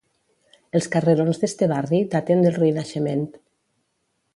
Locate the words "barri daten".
1.75-2.45